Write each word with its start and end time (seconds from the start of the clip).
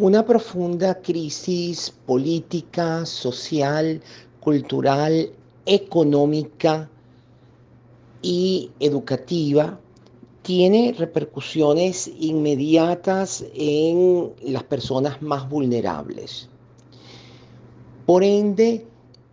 Una 0.00 0.24
profunda 0.24 0.94
crisis 0.94 1.92
política, 2.06 3.04
social, 3.04 4.00
cultural, 4.40 5.30
económica 5.66 6.88
y 8.22 8.70
educativa 8.80 9.78
tiene 10.40 10.94
repercusiones 10.96 12.10
inmediatas 12.18 13.44
en 13.52 14.32
las 14.42 14.62
personas 14.62 15.20
más 15.20 15.46
vulnerables. 15.50 16.48
Por 18.06 18.24
ende, 18.24 18.86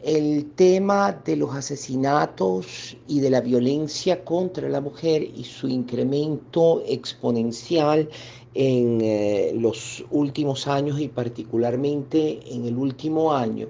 el 0.04 0.46
tema 0.56 1.12
de 1.26 1.36
los 1.36 1.56
asesinatos 1.56 2.96
y 3.08 3.20
de 3.20 3.30
la 3.30 3.42
violencia 3.42 4.24
contra 4.24 4.70
la 4.70 4.80
mujer 4.80 5.24
y 5.24 5.44
su 5.44 5.68
incremento 5.68 6.84
exponencial 6.88 8.08
en 8.54 9.02
eh, 9.02 9.54
los 9.56 10.06
últimos 10.12 10.68
años 10.68 11.00
y 11.00 11.08
particularmente 11.08 12.40
en 12.46 12.66
el 12.66 12.78
último 12.78 13.34
año 13.34 13.68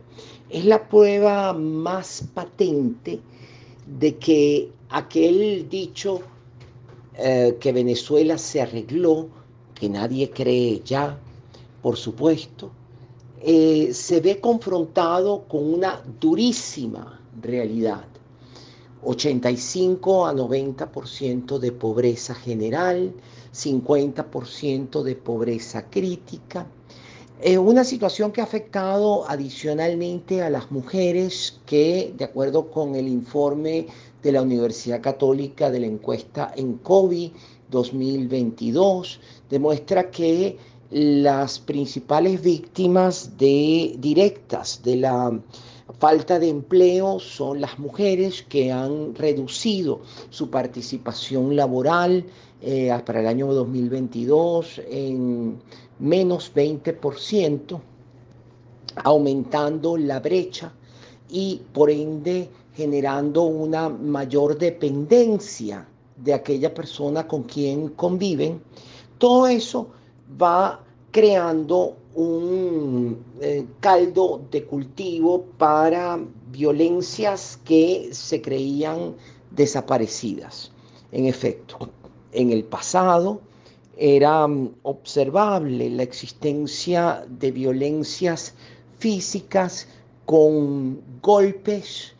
es 0.49 0.65
la 0.65 0.87
prueba 0.87 1.53
más 1.53 2.23
patente 2.33 3.19
de 3.99 4.15
que 4.15 4.69
aquel 4.89 5.67
dicho 5.69 6.21
eh, 7.17 7.57
que 7.59 7.71
Venezuela 7.71 8.37
se 8.37 8.61
arregló, 8.61 9.27
que 9.75 9.89
nadie 9.89 10.29
cree 10.29 10.81
ya, 10.85 11.17
por 11.81 11.97
supuesto, 11.97 12.71
eh, 13.41 13.91
se 13.93 14.19
ve 14.19 14.39
confrontado 14.39 15.43
con 15.47 15.73
una 15.73 16.01
durísima 16.19 17.19
realidad. 17.41 18.05
85 19.03 20.25
a 20.25 20.33
90% 20.33 21.59
de 21.59 21.71
pobreza 21.71 22.33
general, 22.33 23.13
50% 23.53 25.03
de 25.03 25.15
pobreza 25.15 25.89
crítica. 25.89 26.67
Eh, 27.39 27.57
una 27.59 27.83
situación 27.83 28.31
que 28.31 28.41
ha 28.41 28.45
afectado 28.45 29.29
adicionalmente 29.29 30.41
a 30.41 30.49
las 30.49 30.71
mujeres 30.71 31.59
que, 31.67 32.13
de 32.17 32.25
acuerdo 32.25 32.71
con 32.71 32.95
el 32.95 33.07
informe 33.07 33.85
de 34.23 34.31
la 34.31 34.41
Universidad 34.41 35.01
Católica 35.01 35.69
de 35.69 35.81
la 35.81 35.85
encuesta 35.85 36.51
en 36.55 36.77
COVID 36.79 37.31
2022, 37.69 39.19
demuestra 39.49 40.09
que 40.09 40.57
las 40.89 41.59
principales 41.59 42.41
víctimas 42.41 43.37
de, 43.37 43.95
directas 43.99 44.81
de 44.83 44.95
la 44.97 45.39
falta 45.99 46.39
de 46.39 46.49
empleo 46.49 47.19
son 47.19 47.61
las 47.61 47.77
mujeres 47.79 48.43
que 48.43 48.71
han 48.71 49.15
reducido 49.15 50.01
su 50.29 50.49
participación 50.49 51.55
laboral 51.55 52.25
eh, 52.61 52.97
para 53.05 53.19
el 53.19 53.27
año 53.27 53.53
2022 53.53 54.81
en 54.89 55.59
menos 55.99 56.51
20%, 56.53 57.79
aumentando 59.03 59.97
la 59.97 60.19
brecha 60.19 60.71
y 61.29 61.61
por 61.73 61.89
ende 61.89 62.49
generando 62.75 63.43
una 63.43 63.89
mayor 63.89 64.57
dependencia 64.57 65.87
de 66.15 66.33
aquella 66.33 66.73
persona 66.73 67.27
con 67.27 67.43
quien 67.43 67.89
conviven. 67.89 68.61
Todo 69.17 69.47
eso 69.47 69.89
va 70.41 70.83
creando 71.11 71.95
un 72.15 73.23
eh, 73.41 73.65
caldo 73.79 74.41
de 74.51 74.63
cultivo 74.65 75.43
para 75.57 76.19
violencias 76.51 77.59
que 77.63 78.09
se 78.11 78.41
creían 78.41 79.15
desaparecidas. 79.51 80.71
En 81.11 81.25
efecto, 81.25 81.89
en 82.31 82.51
el 82.51 82.63
pasado 82.63 83.41
era 83.97 84.47
mm, 84.47 84.75
observable 84.83 85.89
la 85.89 86.03
existencia 86.03 87.25
de 87.29 87.51
violencias 87.51 88.53
físicas 88.99 89.87
con 90.25 91.01
golpes 91.21 92.13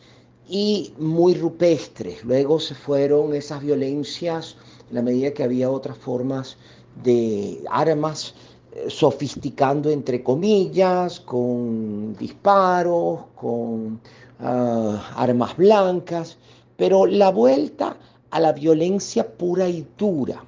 y 0.50 0.94
muy 0.98 1.34
rupestres. 1.36 2.24
Luego 2.24 2.60
se 2.60 2.74
fueron 2.74 3.34
esas 3.34 3.62
violencias 3.62 4.56
en 4.90 4.96
la 4.96 5.02
medida 5.02 5.34
que 5.34 5.44
había 5.44 5.70
otras 5.70 5.98
formas 5.98 6.58
de 7.04 7.64
armas 7.70 8.34
eh, 8.74 8.86
sofisticando 8.90 9.90
entre 9.90 10.24
comillas, 10.24 11.20
con 11.20 12.16
disparos, 12.16 13.22
con 13.36 14.00
ah, 14.40 15.14
armas 15.16 15.56
blancas, 15.58 16.38
pero 16.76 17.06
la 17.06 17.32
vuelta 17.32 17.98
a 18.30 18.40
la 18.40 18.54
violencia 18.54 19.28
pura 19.28 19.68
y 19.68 19.86
dura, 19.98 20.44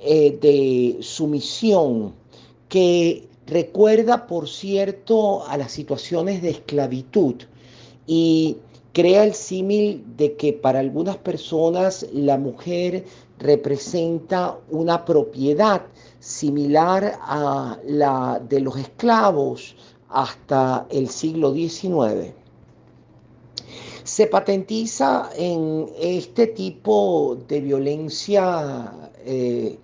eh, 0.00 0.38
de 0.40 0.98
sumisión, 1.02 2.14
que 2.68 3.28
recuerda, 3.46 4.26
por 4.26 4.48
cierto, 4.48 5.46
a 5.46 5.56
las 5.56 5.72
situaciones 5.72 6.40
de 6.42 6.50
esclavitud. 6.50 7.34
Y 8.06 8.56
crea 8.94 9.24
el 9.24 9.34
símil 9.34 10.04
de 10.16 10.36
que 10.36 10.52
para 10.52 10.78
algunas 10.78 11.16
personas 11.16 12.06
la 12.12 12.38
mujer 12.38 13.04
representa 13.40 14.56
una 14.70 15.04
propiedad 15.04 15.82
similar 16.20 17.18
a 17.22 17.76
la 17.84 18.40
de 18.48 18.60
los 18.60 18.76
esclavos 18.76 19.74
hasta 20.08 20.86
el 20.90 21.08
siglo 21.08 21.52
XIX. 21.52 22.32
Se 24.04 24.28
patentiza 24.28 25.28
en 25.36 25.90
este 25.98 26.46
tipo 26.48 27.36
de 27.48 27.60
violencia 27.60 28.92
eh, 29.24 29.76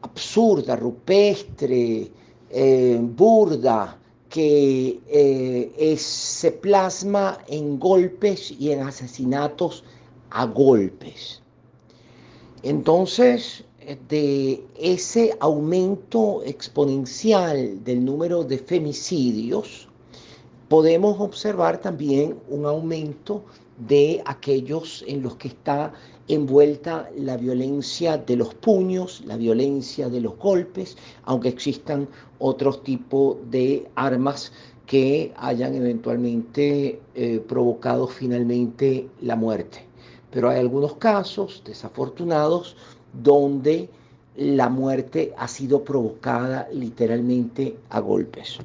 absurda, 0.00 0.74
rupestre, 0.74 2.10
eh, 2.50 2.98
burda, 3.02 3.97
que 4.28 5.00
eh, 5.08 5.96
se 5.96 6.52
plasma 6.52 7.38
en 7.48 7.78
golpes 7.78 8.50
y 8.50 8.72
en 8.72 8.80
asesinatos 8.80 9.84
a 10.30 10.44
golpes. 10.44 11.42
Entonces, 12.62 13.64
de 14.08 14.62
ese 14.78 15.34
aumento 15.40 16.42
exponencial 16.44 17.82
del 17.84 18.04
número 18.04 18.44
de 18.44 18.58
femicidios, 18.58 19.88
podemos 20.68 21.18
observar 21.20 21.80
también 21.80 22.38
un 22.48 22.66
aumento 22.66 23.42
de 23.88 24.22
aquellos 24.26 25.04
en 25.06 25.22
los 25.22 25.36
que 25.36 25.48
está 25.48 25.94
envuelta 26.28 27.10
la 27.16 27.36
violencia 27.36 28.18
de 28.18 28.36
los 28.36 28.54
puños, 28.54 29.22
la 29.24 29.36
violencia 29.36 30.08
de 30.08 30.20
los 30.20 30.36
golpes, 30.36 30.96
aunque 31.24 31.48
existan 31.48 32.08
otros 32.38 32.82
tipos 32.82 33.38
de 33.50 33.88
armas 33.94 34.52
que 34.86 35.32
hayan 35.36 35.74
eventualmente 35.74 37.00
eh, 37.14 37.40
provocado 37.46 38.06
finalmente 38.06 39.08
la 39.20 39.36
muerte. 39.36 39.84
Pero 40.30 40.50
hay 40.50 40.60
algunos 40.60 40.96
casos 40.96 41.62
desafortunados 41.64 42.76
donde 43.22 43.88
la 44.36 44.68
muerte 44.68 45.34
ha 45.36 45.48
sido 45.48 45.82
provocada 45.82 46.68
literalmente 46.72 47.76
a 47.90 48.00
golpes. 48.00 48.58